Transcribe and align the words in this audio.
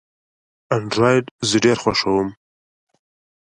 انډرایډ 0.75 1.25
زه 1.49 1.57
ډېر 1.65 1.77
خوښوم. 1.83 2.27